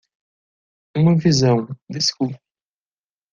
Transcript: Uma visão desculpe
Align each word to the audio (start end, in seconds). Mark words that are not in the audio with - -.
Uma 0.97 1.15
visão 1.15 1.67
desculpe 1.87 2.41